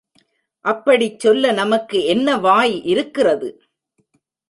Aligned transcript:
அப்படிச்சொல்ல 0.65 1.53
நமக்கு 1.53 2.03
என்ன 2.05 2.37
வாய் 2.37 2.83
இருக்கிறது? 2.83 3.61